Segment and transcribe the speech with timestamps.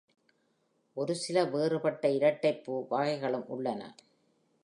[0.97, 3.95] ஒரு சில வேறுபட்ட இரட்டைப் பூ வகைகளும் உள்ளன.